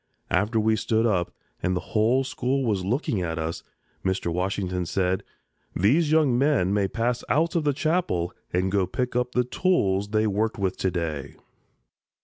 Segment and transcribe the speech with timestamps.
[0.31, 1.29] After we stood up
[1.61, 3.61] and the whole school was looking at us,
[4.03, 4.33] Mr.
[4.33, 5.23] Washington said:
[5.75, 9.43] "These young men may pass out of the Chapel and go and pick up the
[9.43, 11.35] tools they worked with to day."